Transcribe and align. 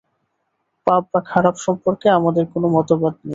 পাপ 0.87 1.03
বা 1.11 1.19
খারাপ 1.27 1.55
সম্পর্কে 1.65 2.07
আমাদের 2.17 2.43
কোন 2.51 2.63
মতবাদ 2.75 3.13
নেই। 3.17 3.29